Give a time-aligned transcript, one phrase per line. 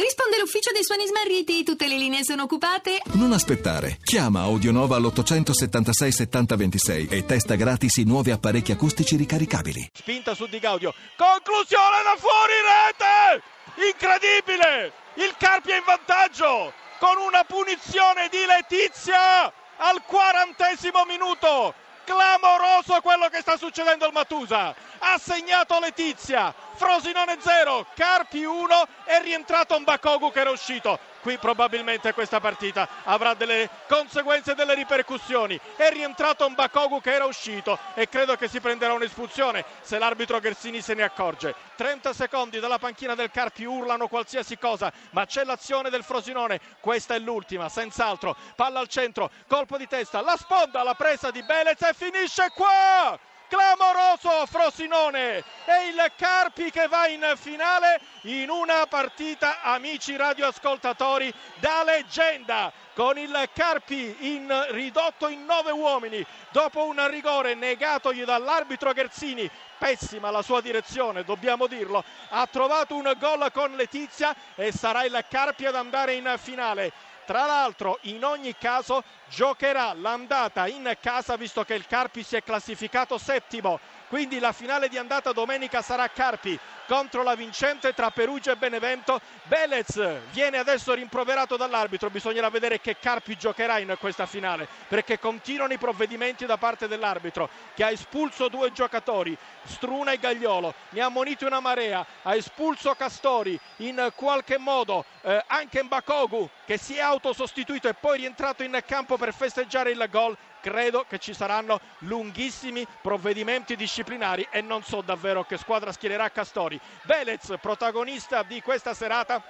[0.00, 3.02] Risponde l'ufficio dei suoni smarriti, tutte le linee sono occupate.
[3.12, 3.98] Non aspettare.
[4.02, 9.90] Chiama Audionova all'876 7026 e testa gratis i nuovi apparecchi acustici ricaricabili.
[9.92, 10.94] Spinta su Di Gaudio.
[11.18, 13.44] Conclusione da fuori rete!
[13.92, 14.92] Incredibile!
[15.16, 21.74] Il Carpi è in vantaggio con una punizione di Letizia al quarantesimo minuto.
[22.04, 24.74] Clamoroso quello che sta succedendo al Matusa.
[25.00, 26.54] Ha segnato Letizia.
[26.74, 32.88] Frosinone 0, Carpi 1 è rientrato un Bakogu che era uscito qui probabilmente questa partita
[33.04, 35.58] avrà delle conseguenze, delle ripercussioni.
[35.76, 40.40] È rientrato un Bakogu che era uscito e credo che si prenderà un'espulsione se l'arbitro
[40.40, 41.54] Gersini se ne accorge.
[41.76, 46.60] 30 secondi dalla panchina del Carpi urlano qualsiasi cosa, ma c'è l'azione del Frosinone.
[46.80, 48.36] Questa è l'ultima, senz'altro.
[48.56, 53.18] Palla al centro, colpo di testa, la sponda, la presa di Belez e finisce qua!
[53.50, 61.82] Clamoroso Frosinone e il Carpi che va in finale in una partita amici radioascoltatori da
[61.82, 69.50] leggenda con il Carpi in, ridotto in nove uomini dopo un rigore negatogli dall'arbitro Gherzini
[69.80, 72.04] pessima la sua direzione, dobbiamo dirlo.
[72.28, 76.92] Ha trovato un gol con Letizia e sarà il Carpi ad andare in finale.
[77.30, 82.42] Tra l'altro in ogni caso giocherà l'andata in casa visto che il Carpi si è
[82.42, 83.78] classificato settimo.
[84.08, 89.20] Quindi la finale di andata domenica sarà Carpi contro la vincente tra Perugia e Benevento.
[89.44, 95.72] Belez viene adesso rimproverato dall'arbitro, bisognerà vedere che Carpi giocherà in questa finale perché continuano
[95.72, 101.06] i provvedimenti da parte dell'arbitro che ha espulso due giocatori, Struna e Gagliolo, ne ha
[101.06, 107.00] ammonito una marea, ha espulso Castori in qualche modo eh, anche Mbakogu che si è
[107.00, 112.86] autosostituito e poi rientrato in campo per festeggiare il gol credo che ci saranno lunghissimi
[113.02, 116.78] provvedimenti disciplinari e non so davvero che squadra schiererà Castori.
[117.02, 119.42] Velez, protagonista di questa serata,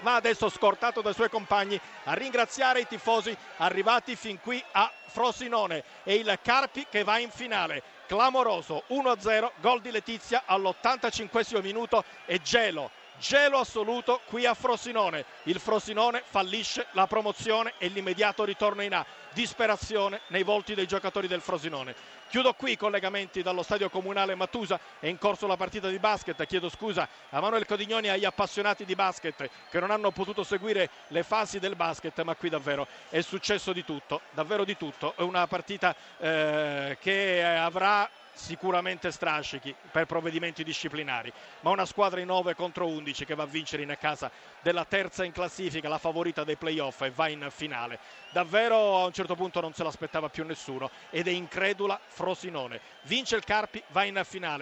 [0.00, 5.82] va adesso scortato dai suoi compagni a ringraziare i tifosi arrivati fin qui a Frosinone
[6.02, 7.82] e il Carpi che va in finale.
[8.06, 15.24] Clamoroso 1-0, gol di Letizia all'85 minuto e gelo gelo assoluto qui a Frosinone.
[15.44, 19.04] Il Frosinone fallisce la promozione e l'immediato ritorno in A.
[19.32, 21.94] Disperazione nei volti dei giocatori del Frosinone.
[22.28, 24.80] Chiudo qui i collegamenti dallo stadio comunale Matusa.
[24.98, 26.44] È in corso la partita di basket.
[26.46, 30.88] Chiedo scusa a Manuel Codignoni e agli appassionati di basket che non hanno potuto seguire
[31.08, 35.14] le fasi del basket, ma qui davvero è successo di tutto, davvero di tutto.
[35.16, 42.26] È una partita eh, che avrà sicuramente strascichi per provvedimenti disciplinari, ma una squadra in
[42.26, 44.30] 9 contro 11 che va a vincere in casa
[44.62, 47.98] della terza in classifica, la favorita dei playoff e va in finale.
[48.30, 52.80] Davvero a un certo punto non se l'aspettava più nessuno ed è incredula Frosinone.
[53.02, 54.58] Vince il Carpi, va in finale.